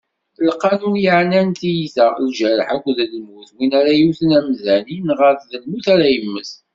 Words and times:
Lqanun 0.47 0.95
yeɛnan 1.03 1.49
tiyita, 1.59 2.07
lǧerḥ 2.25 2.67
akked 2.75 2.99
lmut, 3.13 3.49
win 3.55 3.71
ara 3.79 3.91
yewten 3.99 4.35
amdan, 4.39 4.83
inɣa-t, 4.95 5.41
d 5.49 5.51
lmut 5.63 5.85
ara 5.93 6.07
yemmet. 6.13 6.51